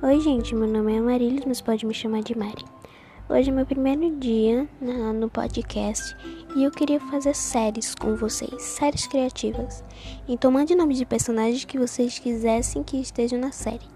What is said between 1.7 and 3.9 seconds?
me chamar de Mari. Hoje é meu